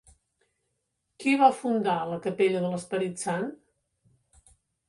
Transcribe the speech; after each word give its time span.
Qui 1.23 1.33
va 1.43 1.51
fundar 1.59 1.97
la 2.13 2.19
capella 2.25 2.65
de 2.65 2.73
l'Esperit 2.75 3.25
Sant? 3.27 3.49